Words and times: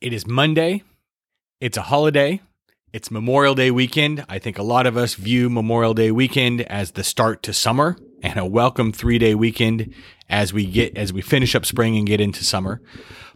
It 0.00 0.14
is 0.14 0.26
Monday. 0.26 0.82
It's 1.60 1.76
a 1.76 1.82
holiday. 1.82 2.40
It's 2.90 3.10
Memorial 3.10 3.54
Day 3.54 3.70
weekend. 3.70 4.24
I 4.30 4.38
think 4.38 4.56
a 4.56 4.62
lot 4.62 4.86
of 4.86 4.96
us 4.96 5.12
view 5.12 5.50
Memorial 5.50 5.92
Day 5.92 6.10
weekend 6.10 6.62
as 6.62 6.92
the 6.92 7.04
start 7.04 7.42
to 7.42 7.52
summer 7.52 7.98
and 8.22 8.38
a 8.38 8.46
welcome 8.46 8.92
three 8.92 9.18
day 9.18 9.34
weekend 9.34 9.92
as 10.30 10.54
we 10.54 10.64
get, 10.64 10.96
as 10.96 11.12
we 11.12 11.20
finish 11.20 11.54
up 11.54 11.66
spring 11.66 11.98
and 11.98 12.06
get 12.06 12.18
into 12.18 12.44
summer. 12.44 12.80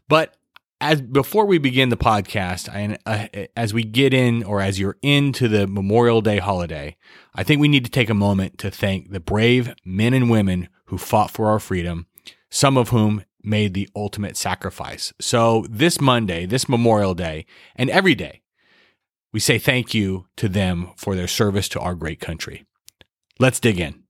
But 0.08 0.38
as 0.80 1.02
before 1.02 1.44
we 1.44 1.58
begin 1.58 1.90
the 1.90 1.98
podcast, 1.98 2.74
and 2.74 2.96
uh, 3.04 3.26
as 3.54 3.74
we 3.74 3.82
get 3.82 4.14
in, 4.14 4.42
or 4.42 4.62
as 4.62 4.80
you're 4.80 4.96
into 5.02 5.48
the 5.48 5.66
Memorial 5.66 6.22
Day 6.22 6.38
holiday, 6.38 6.96
I 7.34 7.42
think 7.42 7.60
we 7.60 7.68
need 7.68 7.84
to 7.84 7.90
take 7.90 8.08
a 8.08 8.14
moment 8.14 8.56
to 8.60 8.70
thank 8.70 9.10
the 9.10 9.20
brave 9.20 9.74
men 9.84 10.14
and 10.14 10.30
women 10.30 10.70
who 10.86 10.96
fought 10.96 11.30
for 11.30 11.50
our 11.50 11.58
freedom, 11.58 12.06
some 12.50 12.78
of 12.78 12.88
whom 12.88 13.22
made 13.44 13.74
the 13.74 13.88
ultimate 13.94 14.36
sacrifice. 14.36 15.12
So 15.20 15.66
this 15.68 16.00
Monday, 16.00 16.46
this 16.46 16.68
Memorial 16.68 17.14
Day, 17.14 17.46
and 17.76 17.90
every 17.90 18.14
day, 18.14 18.42
we 19.32 19.40
say 19.40 19.58
thank 19.58 19.94
you 19.94 20.26
to 20.36 20.48
them 20.48 20.90
for 20.96 21.16
their 21.16 21.28
service 21.28 21.68
to 21.70 21.80
our 21.80 21.94
great 21.94 22.20
country. 22.20 22.64
Let's 23.38 23.60
dig 23.60 23.80
in. 23.80 24.04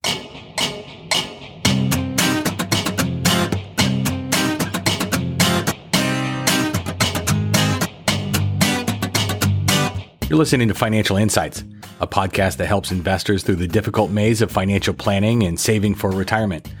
You're 10.27 10.39
listening 10.39 10.67
to 10.69 10.73
Financial 10.73 11.17
Insights, 11.17 11.63
a 11.99 12.07
podcast 12.07 12.57
that 12.57 12.65
helps 12.65 12.91
investors 12.91 13.43
through 13.43 13.55
the 13.57 13.67
difficult 13.67 14.11
maze 14.11 14.41
of 14.41 14.51
financial 14.51 14.93
planning 14.93 15.43
and 15.43 15.59
saving 15.59 15.95
for 15.95 16.09
retirement. 16.09 16.73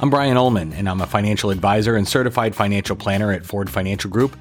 I'm 0.00 0.10
Brian 0.10 0.36
Ullman, 0.36 0.72
and 0.72 0.88
I'm 0.88 1.00
a 1.00 1.06
financial 1.06 1.50
advisor 1.50 1.96
and 1.96 2.06
certified 2.06 2.54
financial 2.54 2.94
planner 2.94 3.32
at 3.32 3.44
Ford 3.44 3.68
Financial 3.68 4.10
Group. 4.10 4.36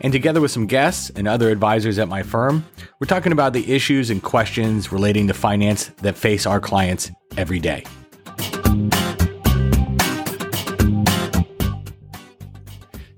And 0.00 0.12
together 0.12 0.40
with 0.40 0.50
some 0.50 0.66
guests 0.66 1.10
and 1.10 1.28
other 1.28 1.50
advisors 1.50 1.98
at 1.98 2.08
my 2.08 2.22
firm, 2.22 2.66
we're 3.00 3.06
talking 3.06 3.32
about 3.32 3.52
the 3.52 3.72
issues 3.72 4.10
and 4.10 4.22
questions 4.22 4.92
relating 4.92 5.28
to 5.28 5.34
finance 5.34 5.88
that 6.02 6.16
face 6.16 6.44
our 6.44 6.60
clients 6.60 7.10
every 7.36 7.60
day. 7.60 7.84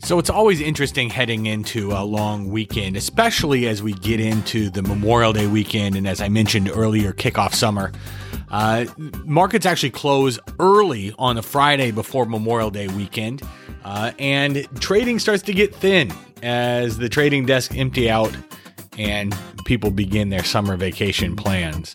So 0.08 0.18
it's 0.18 0.30
always 0.30 0.62
interesting 0.62 1.10
heading 1.10 1.44
into 1.44 1.92
a 1.92 2.00
long 2.02 2.48
weekend, 2.48 2.96
especially 2.96 3.68
as 3.68 3.82
we 3.82 3.92
get 3.92 4.20
into 4.20 4.70
the 4.70 4.80
Memorial 4.80 5.34
Day 5.34 5.46
weekend 5.46 5.96
and, 5.96 6.08
as 6.08 6.22
I 6.22 6.30
mentioned 6.30 6.70
earlier, 6.74 7.12
kickoff 7.12 7.52
summer. 7.52 7.92
Uh, 8.50 8.86
markets 9.26 9.66
actually 9.66 9.90
close 9.90 10.38
early 10.60 11.12
on 11.18 11.36
the 11.36 11.42
Friday 11.42 11.90
before 11.90 12.24
Memorial 12.24 12.70
Day 12.70 12.88
weekend, 12.88 13.42
uh, 13.84 14.12
and 14.18 14.66
trading 14.80 15.18
starts 15.18 15.42
to 15.42 15.52
get 15.52 15.74
thin 15.74 16.10
as 16.42 16.96
the 16.96 17.10
trading 17.10 17.44
desk 17.44 17.76
empty 17.76 18.08
out 18.08 18.34
and 18.96 19.36
people 19.66 19.90
begin 19.90 20.30
their 20.30 20.42
summer 20.42 20.78
vacation 20.78 21.36
plans. 21.36 21.94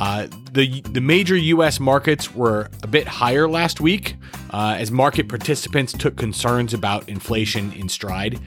Uh, 0.00 0.28
the 0.52 0.80
the 0.92 1.02
major 1.02 1.36
U.S. 1.36 1.78
markets 1.78 2.34
were 2.34 2.70
a 2.82 2.86
bit 2.86 3.06
higher 3.06 3.46
last 3.46 3.82
week 3.82 4.16
uh, 4.50 4.76
as 4.78 4.90
market 4.90 5.28
participants 5.28 5.92
took 5.92 6.16
concerns 6.16 6.74
about 6.74 7.08
inflation 7.08 7.72
in 7.72 7.88
stride. 7.88 8.38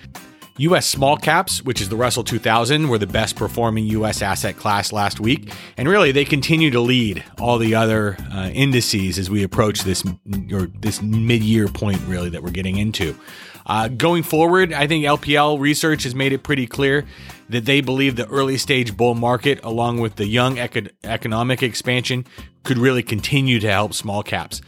U.S. 0.58 0.86
small 0.86 1.18
caps, 1.18 1.64
which 1.64 1.82
is 1.82 1.90
the 1.90 1.96
Russell 1.96 2.24
2000, 2.24 2.88
were 2.88 3.00
the 3.00 3.08
best 3.08 3.36
performing 3.36 3.86
U.S. 3.88 4.22
asset 4.22 4.56
class 4.56 4.94
last 4.94 5.20
week, 5.20 5.52
and 5.78 5.90
really 5.90 6.12
they 6.12 6.26
continue 6.26 6.70
to 6.70 6.80
lead 6.80 7.24
all 7.40 7.58
the 7.58 7.74
other 7.74 8.18
uh, 8.32 8.50
indices 8.54 9.18
as 9.18 9.32
we 9.32 9.42
approach 9.42 9.82
this 9.82 10.04
or 10.52 10.68
this 10.80 11.02
mid-year 11.02 11.68
point 11.68 12.00
really 12.08 12.30
that 12.30 12.44
we're 12.44 12.52
getting 12.52 12.78
into. 12.78 13.18
Uh, 13.66 13.88
going 13.88 14.22
forward, 14.22 14.74
I 14.74 14.86
think 14.86 15.06
LPL 15.06 15.60
research 15.60 16.04
has 16.04 16.14
made 16.14 16.34
it 16.34 16.44
pretty 16.44 16.68
clear 16.68 17.06
that 17.50 17.66
they 17.66 17.82
believe 17.82 18.16
the 18.16 18.28
early 18.28 18.58
stage 18.58 18.96
bull 18.96 19.16
market, 19.16 19.60
along 19.64 20.02
with 20.02 20.18
the 20.18 20.28
young 20.28 20.60
eco- 20.60 20.90
economic 21.04 21.64
expansion, 21.64 22.26
could 22.64 22.78
really 22.78 23.04
continue 23.04 23.60
to 23.60 23.72
help 23.72 23.94
small 23.94 24.22
caps. 24.22 24.62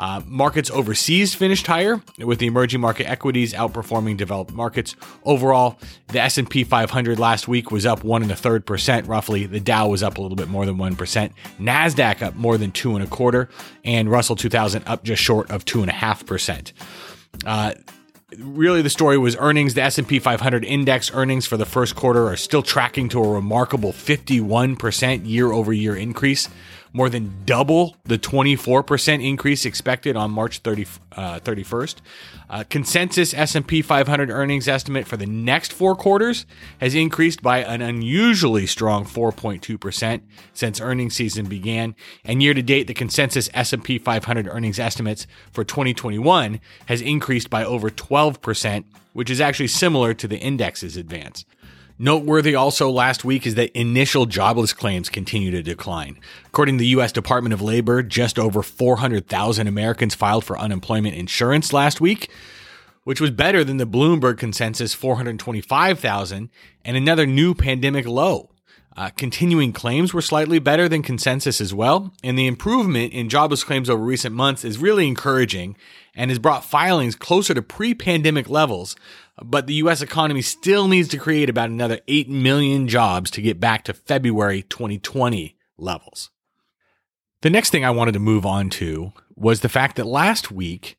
Uh, 0.00 0.22
markets 0.24 0.70
overseas 0.70 1.34
finished 1.34 1.66
higher, 1.66 2.00
with 2.16 2.38
the 2.38 2.46
emerging 2.46 2.80
market 2.80 3.06
equities 3.06 3.52
outperforming 3.52 4.16
developed 4.16 4.50
markets. 4.50 4.96
Overall, 5.24 5.78
the 6.08 6.18
S&P 6.18 6.64
500 6.64 7.18
last 7.18 7.46
week 7.46 7.70
was 7.70 7.84
up 7.84 8.02
one 8.02 8.22
and 8.22 8.32
a 8.32 8.34
third 8.34 8.64
percent, 8.64 9.06
roughly. 9.06 9.44
The 9.44 9.60
Dow 9.60 9.88
was 9.88 10.02
up 10.02 10.16
a 10.16 10.22
little 10.22 10.36
bit 10.36 10.48
more 10.48 10.64
than 10.64 10.78
one 10.78 10.96
percent. 10.96 11.34
Nasdaq 11.60 12.22
up 12.22 12.34
more 12.34 12.56
than 12.56 12.72
two 12.72 12.94
and 12.94 13.04
a 13.04 13.06
quarter, 13.06 13.50
and 13.84 14.10
Russell 14.10 14.36
2000 14.36 14.84
up 14.86 15.04
just 15.04 15.22
short 15.22 15.50
of 15.50 15.66
two 15.66 15.82
and 15.82 15.90
a 15.90 15.94
half 15.94 16.24
percent. 16.24 16.72
Uh, 17.44 17.74
really 18.38 18.80
the 18.80 18.88
story 18.88 19.18
was 19.18 19.36
earnings 19.38 19.74
the 19.74 19.82
s&p 19.82 20.20
500 20.20 20.64
index 20.64 21.10
earnings 21.12 21.46
for 21.46 21.56
the 21.56 21.66
first 21.66 21.96
quarter 21.96 22.28
are 22.28 22.36
still 22.36 22.62
tracking 22.62 23.08
to 23.08 23.18
a 23.18 23.28
remarkable 23.28 23.92
51% 23.92 25.26
year 25.26 25.50
over 25.50 25.72
year 25.72 25.96
increase 25.96 26.48
more 26.92 27.08
than 27.08 27.32
double 27.44 27.96
the 28.04 28.18
24% 28.18 29.24
increase 29.24 29.64
expected 29.64 30.16
on 30.16 30.30
March 30.30 30.58
30, 30.58 30.86
uh, 31.12 31.40
31st. 31.40 31.96
Uh, 32.48 32.64
consensus 32.68 33.32
S&P 33.32 33.80
500 33.80 34.30
earnings 34.30 34.66
estimate 34.66 35.06
for 35.06 35.16
the 35.16 35.26
next 35.26 35.72
four 35.72 35.94
quarters 35.94 36.46
has 36.80 36.94
increased 36.94 37.42
by 37.42 37.58
an 37.58 37.80
unusually 37.80 38.66
strong 38.66 39.04
4.2% 39.04 40.20
since 40.52 40.80
earnings 40.80 41.14
season 41.14 41.46
began, 41.46 41.94
and 42.24 42.42
year 42.42 42.54
to 42.54 42.62
date 42.62 42.86
the 42.86 42.94
consensus 42.94 43.48
S&P 43.54 43.98
500 43.98 44.48
earnings 44.48 44.80
estimates 44.80 45.26
for 45.52 45.64
2021 45.64 46.60
has 46.86 47.00
increased 47.00 47.50
by 47.50 47.64
over 47.64 47.88
12%, 47.90 48.84
which 49.12 49.30
is 49.30 49.40
actually 49.40 49.68
similar 49.68 50.12
to 50.14 50.26
the 50.26 50.38
index's 50.38 50.96
advance. 50.96 51.44
Noteworthy 52.02 52.54
also 52.54 52.88
last 52.88 53.26
week 53.26 53.46
is 53.46 53.56
that 53.56 53.78
initial 53.78 54.24
jobless 54.24 54.72
claims 54.72 55.10
continue 55.10 55.50
to 55.50 55.62
decline. 55.62 56.18
According 56.46 56.78
to 56.78 56.80
the 56.80 56.88
U.S. 56.88 57.12
Department 57.12 57.52
of 57.52 57.60
Labor, 57.60 58.02
just 58.02 58.38
over 58.38 58.62
400,000 58.62 59.66
Americans 59.66 60.14
filed 60.14 60.42
for 60.42 60.58
unemployment 60.58 61.14
insurance 61.14 61.74
last 61.74 62.00
week, 62.00 62.30
which 63.04 63.20
was 63.20 63.30
better 63.30 63.64
than 63.64 63.76
the 63.76 63.86
Bloomberg 63.86 64.38
consensus 64.38 64.94
425,000 64.94 66.48
and 66.86 66.96
another 66.96 67.26
new 67.26 67.54
pandemic 67.54 68.06
low. 68.06 68.48
Uh, 68.96 69.10
continuing 69.10 69.72
claims 69.72 70.14
were 70.14 70.22
slightly 70.22 70.58
better 70.58 70.88
than 70.88 71.02
consensus 71.02 71.60
as 71.60 71.74
well, 71.74 72.14
and 72.24 72.38
the 72.38 72.46
improvement 72.46 73.12
in 73.12 73.28
jobless 73.28 73.62
claims 73.62 73.90
over 73.90 74.02
recent 74.02 74.34
months 74.34 74.64
is 74.64 74.78
really 74.78 75.06
encouraging 75.06 75.76
and 76.14 76.30
has 76.30 76.38
brought 76.38 76.64
filings 76.64 77.14
closer 77.14 77.54
to 77.54 77.62
pre 77.62 77.94
pandemic 77.94 78.48
levels, 78.48 78.96
but 79.42 79.66
the 79.66 79.74
US 79.74 80.02
economy 80.02 80.42
still 80.42 80.88
needs 80.88 81.08
to 81.08 81.18
create 81.18 81.48
about 81.48 81.70
another 81.70 82.00
8 82.08 82.28
million 82.28 82.88
jobs 82.88 83.30
to 83.32 83.42
get 83.42 83.60
back 83.60 83.84
to 83.84 83.94
February 83.94 84.62
2020 84.62 85.56
levels. 85.78 86.30
The 87.42 87.50
next 87.50 87.70
thing 87.70 87.84
I 87.84 87.90
wanted 87.90 88.12
to 88.12 88.20
move 88.20 88.44
on 88.44 88.68
to 88.70 89.12
was 89.34 89.60
the 89.60 89.68
fact 89.68 89.96
that 89.96 90.06
last 90.06 90.50
week 90.50 90.98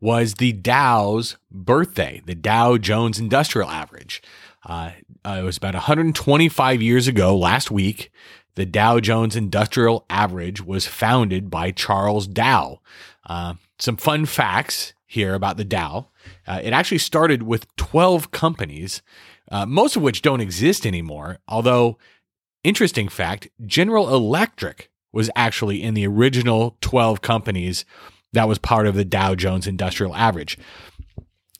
was 0.00 0.34
the 0.34 0.52
Dow's 0.52 1.36
birthday, 1.50 2.22
the 2.26 2.34
Dow 2.34 2.76
Jones 2.76 3.18
Industrial 3.18 3.68
Average. 3.68 4.22
Uh, 4.66 4.92
uh, 5.24 5.38
it 5.40 5.42
was 5.42 5.56
about 5.56 5.74
125 5.74 6.82
years 6.82 7.06
ago 7.06 7.36
last 7.36 7.70
week. 7.70 8.10
The 8.54 8.66
Dow 8.66 9.00
Jones 9.00 9.36
Industrial 9.36 10.04
Average 10.10 10.62
was 10.62 10.86
founded 10.86 11.50
by 11.50 11.70
Charles 11.70 12.26
Dow. 12.26 12.80
Uh, 13.26 13.54
some 13.78 13.96
fun 13.96 14.26
facts 14.26 14.94
here 15.06 15.34
about 15.34 15.56
the 15.56 15.64
Dow. 15.64 16.08
Uh, 16.46 16.60
it 16.62 16.72
actually 16.72 16.98
started 16.98 17.42
with 17.42 17.74
12 17.76 18.30
companies, 18.30 19.02
uh, 19.50 19.66
most 19.66 19.96
of 19.96 20.02
which 20.02 20.22
don't 20.22 20.40
exist 20.40 20.86
anymore. 20.86 21.38
Although, 21.48 21.98
interesting 22.64 23.08
fact 23.08 23.48
General 23.66 24.14
Electric 24.14 24.90
was 25.12 25.30
actually 25.36 25.82
in 25.82 25.94
the 25.94 26.06
original 26.06 26.76
12 26.80 27.20
companies 27.20 27.84
that 28.32 28.48
was 28.48 28.58
part 28.58 28.86
of 28.86 28.94
the 28.94 29.04
Dow 29.04 29.34
Jones 29.34 29.66
Industrial 29.66 30.14
Average. 30.14 30.58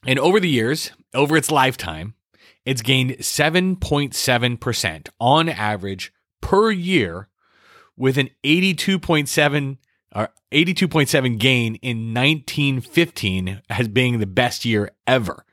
And 0.06 0.18
over 0.18 0.40
the 0.40 0.48
years, 0.48 0.90
over 1.14 1.36
its 1.36 1.50
lifetime, 1.50 2.14
it's 2.64 2.82
gained 2.82 3.12
7.7% 3.18 5.08
on 5.20 5.48
average 5.48 6.12
per 6.40 6.70
year 6.70 7.28
with 7.96 8.16
an 8.18 8.30
82.7 8.44 9.78
or 10.14 10.28
82.7 10.50 11.38
gain 11.38 11.76
in 11.76 12.14
1915 12.14 13.62
as 13.70 13.88
being 13.88 14.18
the 14.18 14.26
best 14.26 14.64
year 14.64 14.90
ever. 15.06 15.44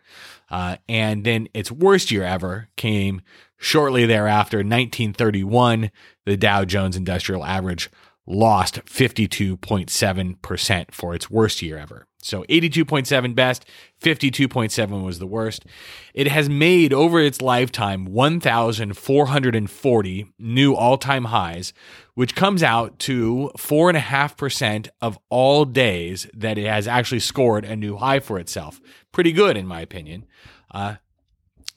Uh, 0.50 0.78
and 0.88 1.24
then 1.24 1.48
its 1.54 1.72
worst 1.72 2.12
year 2.12 2.24
ever 2.24 2.70
came 2.76 3.22
shortly 3.58 4.06
thereafter, 4.06 4.58
1931. 4.58 5.92
The 6.26 6.38
Dow 6.38 6.66
Jones 6.66 6.98
Industrial 6.98 7.46
Average 7.46 7.90
lost 8.30 8.86
52.7% 8.86 10.92
for 10.92 11.16
its 11.16 11.30
worst 11.30 11.62
year 11.62 11.78
ever. 11.78 12.06
So 12.22 12.44
82.7 12.44 13.34
best, 13.34 13.66
52.7 14.02 15.04
was 15.04 15.20
the 15.20 15.28
worst. 15.28 15.66
It 16.14 16.28
has 16.28 16.50
made 16.50 16.94
over 16.94 17.22
its 17.22 17.42
lifetime 17.42 18.06
1,440 18.06 20.26
new 20.38 20.76
all 20.76 20.98
time 20.98 21.24
highs, 21.26 21.74
which 22.16 22.36
comes 22.36 22.62
out 22.62 23.00
to 23.00 23.52
4.5% 23.58 24.90
of 25.02 25.18
all 25.30 25.66
days 25.66 26.28
that 26.34 26.58
it 26.58 26.68
has 26.68 26.88
actually 26.88 27.22
scored 27.22 27.64
a 27.64 27.76
new 27.76 27.98
high 27.98 28.20
for 28.20 28.38
itself. 28.38 28.82
Pretty 29.14 29.32
good, 29.32 29.58
in 29.58 29.66
my 29.66 29.82
opinion. 29.82 30.26
Uh, 30.72 30.96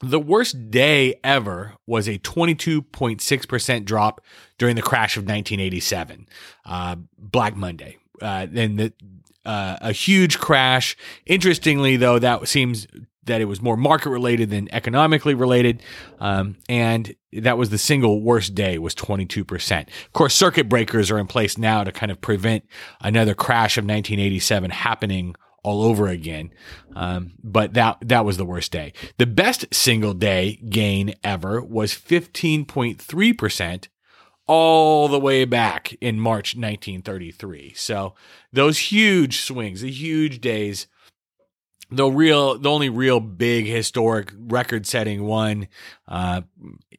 The 0.03 0.19
worst 0.19 0.69
day 0.69 1.15
ever 1.23 1.75
was 1.87 2.09
a 2.09 2.19
22.6% 2.19 3.85
drop 3.85 4.21
during 4.57 4.75
the 4.75 4.81
crash 4.81 5.15
of 5.15 5.21
1987, 5.23 6.27
uh, 6.65 6.97
Black 7.17 7.55
Monday. 7.55 7.97
Uh, 8.21 8.47
and 8.53 8.79
the, 8.79 8.93
uh, 9.45 9.77
a 9.79 9.93
huge 9.93 10.39
crash. 10.39 10.97
Interestingly, 11.25 11.95
though, 11.95 12.19
that 12.19 12.45
seems 12.49 12.85
that 13.23 13.39
it 13.39 13.45
was 13.45 13.61
more 13.61 13.77
market 13.77 14.09
related 14.09 14.49
than 14.49 14.67
economically 14.73 15.33
related, 15.33 15.81
um, 16.19 16.57
and 16.67 17.15
that 17.31 17.57
was 17.57 17.69
the 17.69 17.77
single 17.77 18.21
worst 18.21 18.53
day 18.53 18.77
was 18.77 18.93
22%. 18.93 19.87
Of 19.87 20.13
course, 20.13 20.35
circuit 20.35 20.67
breakers 20.67 21.09
are 21.11 21.17
in 21.17 21.27
place 21.27 21.57
now 21.57 21.85
to 21.85 21.93
kind 21.93 22.11
of 22.11 22.19
prevent 22.19 22.65
another 22.99 23.33
crash 23.33 23.77
of 23.77 23.85
1987 23.85 24.71
happening 24.71 25.35
all 25.63 25.83
over 25.83 26.07
again. 26.07 26.51
Um, 26.95 27.33
but 27.43 27.73
that 27.73 27.97
that 28.01 28.25
was 28.25 28.37
the 28.37 28.45
worst 28.45 28.71
day. 28.71 28.93
The 29.17 29.25
best 29.25 29.73
single 29.73 30.13
day 30.13 30.59
gain 30.69 31.15
ever 31.23 31.61
was 31.61 31.93
15.3% 31.93 33.87
all 34.45 35.07
the 35.07 35.19
way 35.19 35.45
back 35.45 35.95
in 36.01 36.19
March 36.19 36.55
1933. 36.55 37.73
So 37.75 38.13
those 38.51 38.77
huge 38.77 39.39
swings, 39.39 39.81
the 39.81 39.91
huge 39.91 40.41
days 40.41 40.87
the 41.95 42.09
real 42.09 42.57
the 42.57 42.69
only 42.69 42.89
real 42.89 43.19
big 43.19 43.65
historic 43.65 44.33
record 44.35 44.87
setting 44.87 45.23
one 45.23 45.67
uh, 46.07 46.41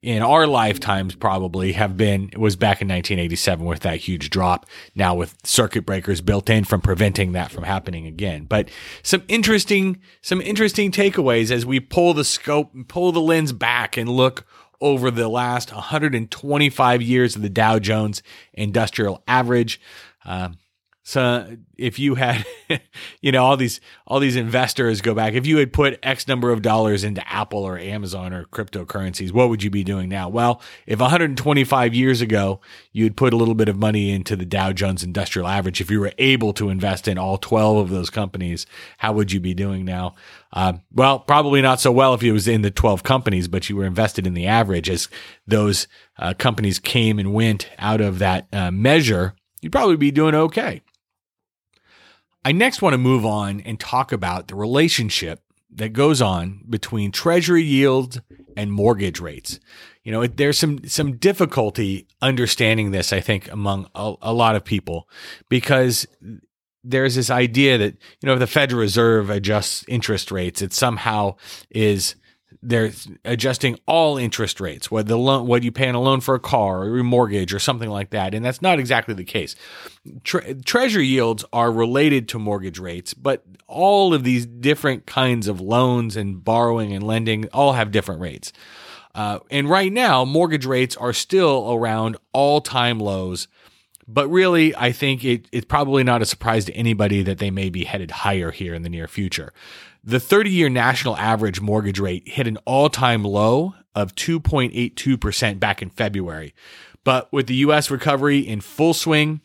in 0.04 0.22
our 0.22 0.46
lifetimes 0.46 1.14
probably 1.14 1.72
have 1.72 1.96
been 1.96 2.30
was 2.36 2.56
back 2.56 2.82
in 2.82 2.88
1987 2.88 3.64
with 3.64 3.80
that 3.80 3.96
huge 3.96 4.28
drop 4.28 4.66
now 4.94 5.14
with 5.14 5.34
circuit 5.44 5.86
breakers 5.86 6.20
built 6.20 6.50
in 6.50 6.62
from 6.62 6.80
preventing 6.80 7.32
that 7.32 7.50
from 7.50 7.64
happening 7.64 8.06
again 8.06 8.44
but 8.44 8.68
some 9.02 9.22
interesting 9.28 9.98
some 10.20 10.42
interesting 10.42 10.92
takeaways 10.92 11.50
as 11.50 11.64
we 11.64 11.80
pull 11.80 12.12
the 12.12 12.24
scope 12.24 12.74
and 12.74 12.86
pull 12.86 13.12
the 13.12 13.20
lens 13.20 13.52
back 13.52 13.96
and 13.96 14.10
look 14.10 14.46
over 14.80 15.10
the 15.10 15.28
last 15.28 15.72
125 15.72 17.00
years 17.00 17.36
of 17.36 17.40
the 17.42 17.48
Dow 17.48 17.78
Jones 17.78 18.22
Industrial 18.52 19.22
Average. 19.26 19.80
Um, 20.26 20.58
so 21.06 21.58
if 21.76 21.98
you 21.98 22.14
had, 22.14 22.46
you 23.20 23.30
know, 23.30 23.44
all 23.44 23.58
these 23.58 23.78
all 24.06 24.20
these 24.20 24.36
investors 24.36 25.02
go 25.02 25.14
back, 25.14 25.34
if 25.34 25.46
you 25.46 25.58
had 25.58 25.70
put 25.70 25.98
X 26.02 26.26
number 26.26 26.50
of 26.50 26.62
dollars 26.62 27.04
into 27.04 27.26
Apple 27.30 27.62
or 27.62 27.78
Amazon 27.78 28.32
or 28.32 28.46
cryptocurrencies, 28.46 29.30
what 29.30 29.50
would 29.50 29.62
you 29.62 29.68
be 29.68 29.84
doing 29.84 30.08
now? 30.08 30.30
Well, 30.30 30.62
if 30.86 31.00
125 31.00 31.94
years 31.94 32.22
ago 32.22 32.62
you'd 32.92 33.18
put 33.18 33.34
a 33.34 33.36
little 33.36 33.54
bit 33.54 33.68
of 33.68 33.76
money 33.76 34.12
into 34.12 34.34
the 34.34 34.46
Dow 34.46 34.72
Jones 34.72 35.02
Industrial 35.02 35.46
Average, 35.46 35.82
if 35.82 35.90
you 35.90 36.00
were 36.00 36.12
able 36.16 36.54
to 36.54 36.70
invest 36.70 37.06
in 37.06 37.18
all 37.18 37.36
12 37.36 37.76
of 37.76 37.90
those 37.90 38.08
companies, 38.08 38.64
how 38.96 39.12
would 39.12 39.30
you 39.30 39.40
be 39.40 39.52
doing 39.52 39.84
now? 39.84 40.14
Uh, 40.54 40.72
well, 40.90 41.18
probably 41.18 41.60
not 41.60 41.80
so 41.80 41.92
well 41.92 42.14
if 42.14 42.22
it 42.22 42.32
was 42.32 42.48
in 42.48 42.62
the 42.62 42.70
12 42.70 43.02
companies, 43.02 43.46
but 43.46 43.68
you 43.68 43.76
were 43.76 43.84
invested 43.84 44.26
in 44.26 44.32
the 44.32 44.46
average 44.46 44.88
as 44.88 45.08
those 45.46 45.86
uh, 46.18 46.32
companies 46.32 46.78
came 46.78 47.18
and 47.18 47.34
went 47.34 47.68
out 47.78 48.00
of 48.00 48.20
that 48.20 48.46
uh, 48.54 48.70
measure. 48.70 49.34
You'd 49.60 49.72
probably 49.72 49.96
be 49.98 50.10
doing 50.10 50.34
okay. 50.34 50.80
I 52.44 52.52
next 52.52 52.82
want 52.82 52.94
to 52.94 52.98
move 52.98 53.24
on 53.24 53.60
and 53.60 53.80
talk 53.80 54.12
about 54.12 54.48
the 54.48 54.54
relationship 54.54 55.40
that 55.70 55.92
goes 55.92 56.20
on 56.20 56.64
between 56.68 57.10
treasury 57.10 57.62
yields 57.62 58.20
and 58.56 58.72
mortgage 58.72 59.18
rates. 59.18 59.58
You 60.04 60.12
know, 60.12 60.26
there's 60.26 60.58
some 60.58 60.86
some 60.86 61.16
difficulty 61.16 62.06
understanding 62.20 62.90
this, 62.90 63.12
I 63.12 63.20
think, 63.20 63.50
among 63.50 63.88
a, 63.94 64.14
a 64.20 64.32
lot 64.32 64.54
of 64.54 64.64
people, 64.64 65.08
because 65.48 66.06
there's 66.84 67.14
this 67.14 67.30
idea 67.30 67.78
that 67.78 67.94
you 68.20 68.26
know 68.26 68.34
if 68.34 68.38
the 68.38 68.46
Federal 68.46 68.80
Reserve 68.80 69.30
adjusts 69.30 69.84
interest 69.88 70.30
rates, 70.30 70.60
it 70.60 70.74
somehow 70.74 71.36
is 71.70 72.16
they're 72.64 72.90
adjusting 73.24 73.78
all 73.86 74.16
interest 74.16 74.60
rates, 74.60 74.90
what 74.90 75.06
the 75.06 75.16
loan, 75.16 75.46
what 75.46 75.62
you 75.62 75.70
pay 75.70 75.88
on 75.88 75.94
a 75.94 76.00
loan 76.00 76.20
for 76.20 76.34
a 76.34 76.40
car 76.40 76.84
or 76.84 76.98
a 76.98 77.04
mortgage 77.04 77.52
or 77.52 77.58
something 77.58 77.90
like 77.90 78.10
that, 78.10 78.34
and 78.34 78.44
that's 78.44 78.62
not 78.62 78.78
exactly 78.78 79.14
the 79.14 79.24
case. 79.24 79.54
Tre- 80.24 80.54
treasury 80.64 81.06
yields 81.06 81.44
are 81.52 81.70
related 81.70 82.28
to 82.30 82.38
mortgage 82.38 82.78
rates, 82.78 83.14
but 83.14 83.44
all 83.68 84.14
of 84.14 84.24
these 84.24 84.46
different 84.46 85.06
kinds 85.06 85.46
of 85.46 85.60
loans 85.60 86.16
and 86.16 86.42
borrowing 86.44 86.92
and 86.92 87.06
lending 87.06 87.48
all 87.52 87.74
have 87.74 87.90
different 87.90 88.20
rates. 88.20 88.52
Uh, 89.14 89.38
and 89.50 89.70
right 89.70 89.92
now, 89.92 90.24
mortgage 90.24 90.66
rates 90.66 90.96
are 90.96 91.12
still 91.12 91.72
around 91.72 92.16
all-time 92.32 92.98
lows. 92.98 93.46
But 94.06 94.28
really, 94.28 94.74
I 94.76 94.92
think 94.92 95.24
it, 95.24 95.48
it's 95.50 95.64
probably 95.64 96.04
not 96.04 96.22
a 96.22 96.26
surprise 96.26 96.64
to 96.66 96.72
anybody 96.74 97.22
that 97.22 97.38
they 97.38 97.50
may 97.50 97.70
be 97.70 97.84
headed 97.84 98.10
higher 98.10 98.50
here 98.50 98.74
in 98.74 98.82
the 98.82 98.88
near 98.88 99.08
future. 99.08 99.52
The 100.02 100.20
30 100.20 100.50
year 100.50 100.68
national 100.68 101.16
average 101.16 101.60
mortgage 101.60 101.98
rate 101.98 102.28
hit 102.28 102.46
an 102.46 102.58
all 102.66 102.90
time 102.90 103.24
low 103.24 103.74
of 103.94 104.14
2.82% 104.14 105.58
back 105.58 105.80
in 105.80 105.90
February. 105.90 106.54
But 107.04 107.32
with 107.32 107.46
the 107.46 107.54
U.S. 107.56 107.90
recovery 107.90 108.38
in 108.40 108.60
full 108.60 108.94
swing, 108.94 109.40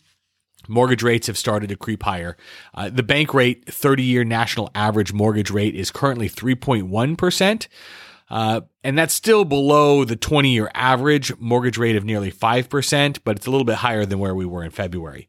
mortgage 0.68 1.04
rates 1.04 1.28
have 1.28 1.38
started 1.38 1.70
to 1.70 1.76
creep 1.76 2.04
higher. 2.04 2.36
Uh, 2.74 2.90
the 2.90 3.04
Bankrate, 3.04 3.66
30 3.66 4.04
year 4.04 4.24
national 4.24 4.70
average 4.76 5.14
mortgage 5.14 5.52
rate, 5.52 5.76
is 5.76 5.92
currently 5.92 6.30
3.1%. 6.30 7.68
Uh, 8.30 8.62
and 8.84 8.98
that's 8.98 9.14
still 9.14 9.44
below 9.44 10.06
the 10.06 10.16
20 10.16 10.50
year 10.50 10.70
average 10.74 11.36
mortgage 11.40 11.78
rate 11.78 11.96
of 11.96 12.04
nearly 12.04 12.32
5%, 12.32 13.20
but 13.24 13.38
it's 13.38 13.48
a 13.48 13.52
little 13.52 13.66
bit 13.66 13.78
higher 13.78 14.06
than 14.06 14.20
where 14.20 14.36
we 14.36 14.46
were 14.46 14.64
in 14.64 14.72
February. 14.72 15.28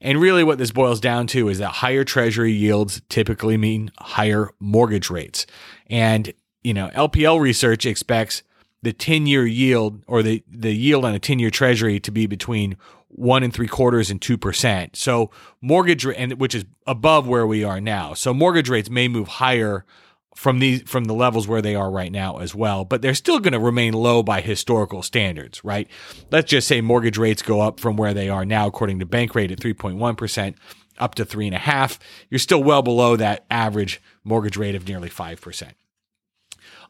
And 0.00 0.20
really, 0.20 0.42
what 0.42 0.58
this 0.58 0.72
boils 0.72 1.00
down 1.00 1.26
to 1.28 1.48
is 1.48 1.58
that 1.58 1.68
higher 1.68 2.04
treasury 2.04 2.52
yields 2.52 3.02
typically 3.08 3.56
mean 3.56 3.92
higher 3.98 4.50
mortgage 4.58 5.10
rates. 5.10 5.46
And, 5.88 6.32
you 6.62 6.74
know, 6.74 6.88
LPL 6.94 7.40
research 7.40 7.86
expects 7.86 8.42
the 8.82 8.92
10 8.92 9.26
year 9.26 9.46
yield 9.46 10.02
or 10.06 10.22
the, 10.22 10.42
the 10.48 10.72
yield 10.72 11.04
on 11.04 11.14
a 11.14 11.18
10 11.18 11.38
year 11.38 11.50
treasury 11.50 12.00
to 12.00 12.10
be 12.10 12.26
between 12.26 12.76
one 13.08 13.42
and 13.42 13.52
three 13.52 13.68
quarters 13.68 14.10
and 14.10 14.22
two 14.22 14.38
percent. 14.38 14.96
So 14.96 15.30
mortgage 15.60 16.06
and 16.06 16.40
which 16.40 16.54
is 16.54 16.64
above 16.86 17.26
where 17.26 17.46
we 17.46 17.64
are 17.64 17.80
now. 17.80 18.14
So 18.14 18.32
mortgage 18.32 18.68
rates 18.68 18.88
may 18.88 19.08
move 19.08 19.28
higher 19.28 19.84
from 20.34 20.58
these 20.58 20.82
from 20.82 21.04
the 21.04 21.14
levels 21.14 21.48
where 21.48 21.62
they 21.62 21.74
are 21.74 21.90
right 21.90 22.12
now 22.12 22.38
as 22.38 22.54
well 22.54 22.84
but 22.84 23.02
they're 23.02 23.14
still 23.14 23.40
going 23.40 23.52
to 23.52 23.58
remain 23.58 23.92
low 23.92 24.22
by 24.22 24.40
historical 24.40 25.02
standards 25.02 25.62
right? 25.64 25.88
Let's 26.30 26.50
just 26.50 26.68
say 26.68 26.80
mortgage 26.80 27.18
rates 27.18 27.42
go 27.42 27.60
up 27.60 27.80
from 27.80 27.96
where 27.96 28.14
they 28.14 28.28
are 28.28 28.44
now 28.44 28.66
according 28.66 29.00
to 29.00 29.06
Bankrate 29.06 29.50
at 29.50 29.58
3.1% 29.58 30.54
up 30.98 31.14
to 31.16 31.24
3.5 31.24 31.98
you're 32.28 32.38
still 32.38 32.62
well 32.62 32.82
below 32.82 33.16
that 33.16 33.44
average 33.50 34.00
mortgage 34.24 34.56
rate 34.56 34.74
of 34.74 34.86
nearly 34.86 35.08
5% 35.08 35.72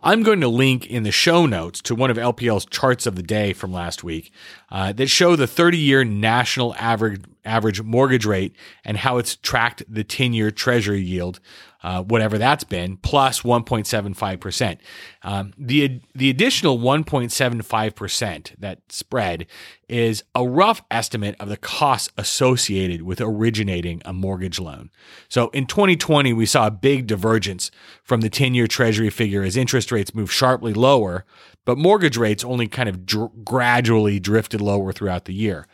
I'm 0.02 0.22
going 0.22 0.40
to 0.40 0.48
link 0.48 0.86
in 0.86 1.02
the 1.02 1.12
show 1.12 1.44
notes 1.44 1.82
to 1.82 1.94
one 1.94 2.10
of 2.10 2.16
LPL's 2.16 2.64
charts 2.64 3.06
of 3.06 3.16
the 3.16 3.22
day 3.22 3.52
from 3.52 3.72
last 3.72 4.02
week 4.02 4.32
uh, 4.70 4.92
that 4.92 5.08
show 5.08 5.36
the 5.36 5.46
30 5.46 5.76
year 5.76 6.04
national 6.04 6.74
average 6.76 7.22
average 7.44 7.82
mortgage 7.82 8.26
rate 8.26 8.54
and 8.84 8.96
how 8.96 9.18
it's 9.18 9.36
tracked 9.36 9.82
the 9.88 10.04
10 10.04 10.32
year 10.32 10.50
treasury 10.50 11.00
yield 11.00 11.40
uh, 11.82 12.02
whatever 12.02 12.36
that's 12.38 12.64
been, 12.64 12.96
plus 12.98 13.40
1.75%. 13.40 14.78
Um, 15.22 15.52
the, 15.56 16.00
the 16.14 16.28
additional 16.28 16.78
1.75%, 16.78 18.58
that 18.58 18.80
spread, 18.90 19.46
is 19.88 20.22
a 20.34 20.46
rough 20.46 20.82
estimate 20.90 21.36
of 21.40 21.48
the 21.48 21.56
costs 21.56 22.10
associated 22.18 23.02
with 23.02 23.20
originating 23.20 24.02
a 24.04 24.12
mortgage 24.12 24.60
loan. 24.60 24.90
So 25.28 25.48
in 25.48 25.66
2020, 25.66 26.32
we 26.32 26.46
saw 26.46 26.66
a 26.66 26.70
big 26.70 27.06
divergence 27.06 27.70
from 28.02 28.20
the 28.20 28.30
10 28.30 28.54
year 28.54 28.66
treasury 28.66 29.10
figure 29.10 29.42
as 29.42 29.56
interest 29.56 29.90
rates 29.90 30.14
moved 30.14 30.32
sharply 30.32 30.74
lower, 30.74 31.24
but 31.64 31.78
mortgage 31.78 32.16
rates 32.16 32.44
only 32.44 32.68
kind 32.68 32.88
of 32.88 33.06
dr- 33.06 33.44
gradually 33.44 34.20
drifted 34.20 34.60
lower 34.60 34.92
throughout 34.92 35.24
the 35.24 35.34
year 35.34 35.66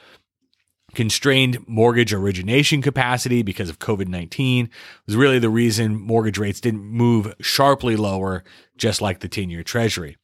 constrained 0.96 1.58
mortgage 1.68 2.14
origination 2.14 2.80
capacity 2.80 3.42
because 3.42 3.68
of 3.68 3.78
COVID 3.78 4.08
19 4.08 4.70
was 5.04 5.14
really 5.14 5.38
the 5.38 5.50
reason 5.50 6.00
mortgage 6.00 6.38
rates 6.38 6.58
didn't 6.58 6.82
move 6.82 7.34
sharply 7.38 7.96
lower, 7.96 8.42
just 8.78 9.02
like 9.02 9.20
the 9.20 9.28
10 9.28 9.50
year 9.50 9.62
treasury. 9.62 10.16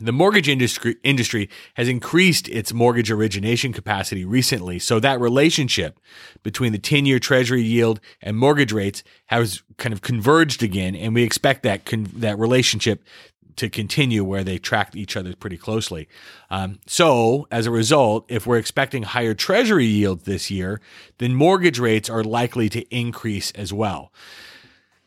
The 0.00 0.12
mortgage 0.12 0.48
industry, 0.48 0.96
industry 1.02 1.48
has 1.74 1.88
increased 1.88 2.48
its 2.50 2.72
mortgage 2.72 3.10
origination 3.10 3.72
capacity 3.72 4.26
recently, 4.26 4.78
so 4.78 5.00
that 5.00 5.20
relationship 5.20 5.98
between 6.42 6.72
the 6.72 6.78
10 6.78 7.06
year 7.06 7.18
treasury 7.18 7.62
yield 7.62 7.98
and 8.20 8.36
mortgage 8.36 8.72
rates 8.72 9.02
has 9.26 9.62
kind 9.78 9.94
of 9.94 10.02
converged 10.02 10.62
again, 10.62 10.94
and 10.94 11.14
we 11.14 11.22
expect 11.22 11.62
that, 11.62 11.86
con- 11.86 12.10
that 12.12 12.38
relationship 12.38 13.02
to 13.58 13.68
continue 13.68 14.24
where 14.24 14.44
they 14.44 14.58
track 14.58 14.96
each 14.96 15.16
other 15.16 15.34
pretty 15.36 15.56
closely. 15.56 16.08
Um, 16.50 16.80
so, 16.86 17.46
as 17.50 17.66
a 17.66 17.70
result, 17.70 18.24
if 18.28 18.46
we're 18.46 18.58
expecting 18.58 19.02
higher 19.02 19.34
treasury 19.34 19.86
yields 19.86 20.24
this 20.24 20.50
year, 20.50 20.80
then 21.18 21.34
mortgage 21.34 21.78
rates 21.78 22.08
are 22.08 22.24
likely 22.24 22.68
to 22.70 22.82
increase 22.94 23.50
as 23.52 23.72
well. 23.72 24.12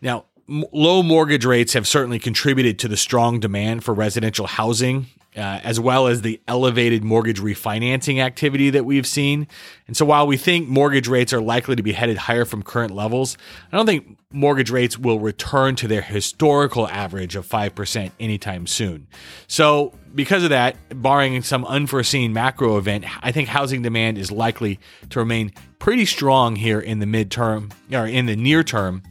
Now, 0.01 0.25
low 0.47 1.03
mortgage 1.03 1.45
rates 1.45 1.73
have 1.73 1.87
certainly 1.87 2.19
contributed 2.19 2.79
to 2.79 2.87
the 2.87 2.97
strong 2.97 3.39
demand 3.39 3.83
for 3.83 3.93
residential 3.93 4.47
housing 4.47 5.07
uh, 5.35 5.61
as 5.63 5.79
well 5.79 6.07
as 6.07 6.21
the 6.21 6.41
elevated 6.47 7.03
mortgage 7.03 7.39
refinancing 7.39 8.19
activity 8.19 8.69
that 8.69 8.83
we've 8.83 9.07
seen. 9.07 9.47
And 9.87 9.95
so 9.95 10.05
while 10.05 10.27
we 10.27 10.35
think 10.35 10.67
mortgage 10.67 11.07
rates 11.07 11.31
are 11.31 11.41
likely 11.41 11.75
to 11.75 11.83
be 11.83 11.93
headed 11.93 12.17
higher 12.17 12.43
from 12.43 12.63
current 12.63 12.91
levels, 12.91 13.37
I 13.71 13.77
don't 13.77 13.85
think 13.85 14.17
mortgage 14.31 14.69
rates 14.69 14.97
will 14.97 15.19
return 15.19 15.75
to 15.77 15.87
their 15.87 16.01
historical 16.01 16.87
average 16.89 17.35
of 17.35 17.47
5% 17.47 18.11
anytime 18.19 18.67
soon. 18.67 19.07
So 19.47 19.93
because 20.13 20.43
of 20.43 20.49
that, 20.49 20.75
barring 21.01 21.41
some 21.43 21.63
unforeseen 21.65 22.33
macro 22.33 22.77
event, 22.77 23.05
I 23.25 23.31
think 23.31 23.47
housing 23.47 23.81
demand 23.81 24.17
is 24.17 24.31
likely 24.31 24.79
to 25.11 25.19
remain 25.19 25.53
pretty 25.79 26.05
strong 26.05 26.57
here 26.57 26.79
in 26.79 26.99
the 26.99 27.05
midterm 27.05 27.71
or 27.91 28.05
in 28.05 28.25
the 28.25 28.35
near 28.35 28.63
term 28.63 29.01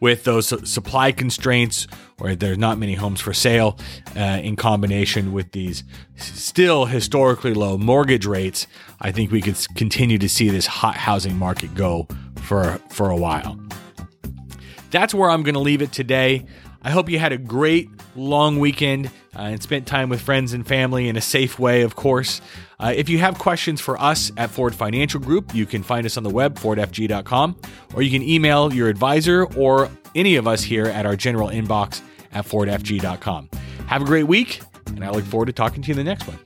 with 0.00 0.24
those 0.24 0.48
supply 0.70 1.12
constraints 1.12 1.86
where 2.18 2.36
there's 2.36 2.58
not 2.58 2.78
many 2.78 2.94
homes 2.94 3.20
for 3.20 3.32
sale 3.32 3.78
uh, 4.16 4.40
in 4.42 4.56
combination 4.56 5.32
with 5.32 5.52
these 5.52 5.84
still 6.16 6.86
historically 6.86 7.54
low 7.54 7.76
mortgage 7.76 8.26
rates 8.26 8.66
i 9.00 9.10
think 9.10 9.30
we 9.30 9.40
could 9.40 9.56
continue 9.74 10.18
to 10.18 10.28
see 10.28 10.48
this 10.48 10.66
hot 10.66 10.94
housing 10.94 11.36
market 11.36 11.74
go 11.74 12.06
for 12.42 12.78
for 12.90 13.10
a 13.10 13.16
while. 13.16 13.58
That's 14.90 15.14
where 15.14 15.30
i'm 15.30 15.42
going 15.42 15.54
to 15.54 15.60
leave 15.60 15.82
it 15.82 15.92
today 15.92 16.46
i 16.84 16.90
hope 16.90 17.08
you 17.08 17.18
had 17.18 17.32
a 17.32 17.38
great 17.38 17.90
long 18.14 18.58
weekend 18.58 19.06
uh, 19.36 19.40
and 19.40 19.62
spent 19.62 19.86
time 19.86 20.08
with 20.08 20.20
friends 20.20 20.52
and 20.52 20.66
family 20.66 21.08
in 21.08 21.16
a 21.16 21.20
safe 21.20 21.58
way 21.58 21.82
of 21.82 21.96
course 21.96 22.40
uh, 22.78 22.92
if 22.94 23.08
you 23.08 23.18
have 23.18 23.38
questions 23.38 23.80
for 23.80 23.98
us 24.00 24.30
at 24.36 24.50
Ford 24.50 24.74
Financial 24.74 25.18
Group, 25.18 25.54
you 25.54 25.64
can 25.64 25.82
find 25.82 26.04
us 26.04 26.18
on 26.18 26.22
the 26.22 26.28
web, 26.28 26.58
fordfg.com, 26.58 27.56
or 27.94 28.02
you 28.02 28.10
can 28.10 28.22
email 28.28 28.74
your 28.74 28.88
advisor 28.88 29.46
or 29.56 29.88
any 30.14 30.36
of 30.36 30.46
us 30.46 30.62
here 30.62 30.86
at 30.86 31.06
our 31.06 31.16
general 31.16 31.48
inbox 31.48 32.02
at 32.32 32.44
fordfg.com. 32.44 33.48
Have 33.86 34.02
a 34.02 34.04
great 34.04 34.24
week, 34.24 34.60
and 34.88 35.04
I 35.04 35.10
look 35.10 35.24
forward 35.24 35.46
to 35.46 35.52
talking 35.52 35.82
to 35.82 35.88
you 35.88 35.92
in 35.92 35.96
the 35.96 36.04
next 36.04 36.26
one. 36.26 36.38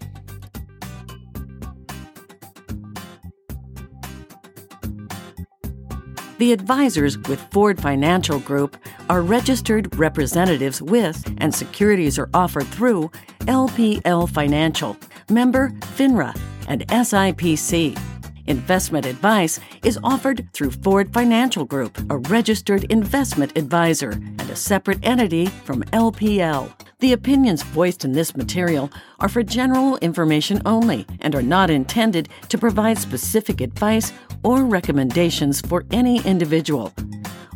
The 6.39 6.53
advisors 6.53 7.19
with 7.19 7.41
Ford 7.51 7.81
Financial 7.81 8.39
Group 8.39 8.77
are 9.11 9.23
registered 9.23 9.99
representatives 9.99 10.81
with 10.81 11.25
and 11.39 11.53
securities 11.53 12.17
are 12.17 12.31
offered 12.33 12.69
through 12.69 13.11
LPL 13.41 14.31
Financial, 14.31 14.97
member 15.29 15.71
FINRA, 15.97 16.39
and 16.69 16.87
SIPC. 16.87 17.99
Investment 18.47 19.05
advice 19.05 19.59
is 19.83 19.99
offered 20.05 20.49
through 20.53 20.71
Ford 20.71 21.13
Financial 21.13 21.65
Group, 21.65 21.99
a 22.09 22.19
registered 22.19 22.85
investment 22.85 23.59
advisor 23.59 24.11
and 24.11 24.49
a 24.49 24.55
separate 24.55 25.01
entity 25.03 25.47
from 25.47 25.83
LPL. 25.93 26.73
The 27.01 27.13
opinions 27.13 27.63
voiced 27.63 28.05
in 28.05 28.13
this 28.13 28.37
material 28.37 28.91
are 29.19 29.29
for 29.29 29.43
general 29.43 29.99
information 29.99 30.63
only 30.65 31.05
and 31.21 31.35
are 31.35 31.43
not 31.43 31.69
intended 31.69 32.29
to 32.49 32.59
provide 32.59 32.97
specific 32.97 33.61
advice 33.61 34.13
or 34.43 34.65
recommendations 34.65 35.61
for 35.61 35.85
any 35.91 36.21
individual. 36.25 36.93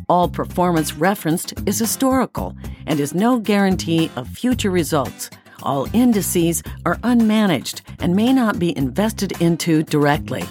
All 0.09 0.27
performance 0.27 0.93
referenced 0.93 1.53
is 1.65 1.79
historical 1.79 2.55
and 2.85 2.99
is 2.99 3.13
no 3.13 3.39
guarantee 3.39 4.11
of 4.15 4.27
future 4.27 4.71
results. 4.71 5.29
All 5.61 5.87
indices 5.93 6.61
are 6.85 6.97
unmanaged 6.97 7.81
and 7.99 8.15
may 8.15 8.33
not 8.33 8.59
be 8.59 8.77
invested 8.77 9.41
into 9.41 9.83
directly. 9.83 10.43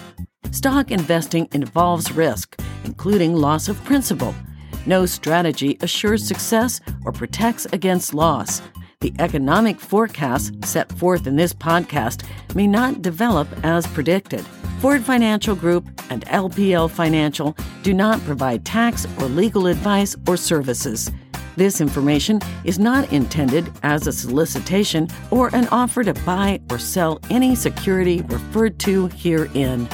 Stock 0.51 0.91
investing 0.91 1.47
involves 1.51 2.11
risk, 2.11 2.59
including 2.83 3.35
loss 3.35 3.69
of 3.69 3.83
principal. 3.83 4.33
No 4.85 5.05
strategy 5.05 5.77
assures 5.81 6.27
success 6.27 6.81
or 7.05 7.11
protects 7.11 7.65
against 7.71 8.13
loss. 8.13 8.61
The 9.01 9.13
economic 9.19 9.79
forecasts 9.79 10.51
set 10.63 10.91
forth 10.97 11.27
in 11.27 11.35
this 11.35 11.53
podcast 11.53 12.23
may 12.55 12.67
not 12.67 13.01
develop 13.01 13.47
as 13.63 13.85
predicted. 13.87 14.45
Ford 14.83 15.01
Financial 15.01 15.55
Group 15.55 15.87
and 16.09 16.25
LPL 16.25 16.91
Financial 16.91 17.55
do 17.83 17.93
not 17.93 18.19
provide 18.25 18.65
tax 18.65 19.07
or 19.17 19.27
legal 19.29 19.67
advice 19.67 20.13
or 20.27 20.35
services. 20.35 21.09
This 21.55 21.79
information 21.79 22.41
is 22.65 22.79
not 22.79 23.09
intended 23.13 23.71
as 23.83 24.07
a 24.07 24.11
solicitation 24.11 25.07
or 25.31 25.47
an 25.55 25.69
offer 25.69 26.03
to 26.03 26.13
buy 26.25 26.59
or 26.69 26.79
sell 26.79 27.21
any 27.29 27.55
security 27.55 28.23
referred 28.23 28.77
to 28.79 29.07
herein. 29.07 29.87